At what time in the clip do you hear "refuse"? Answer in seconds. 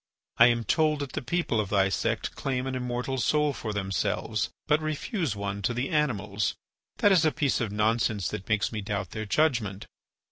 4.81-5.35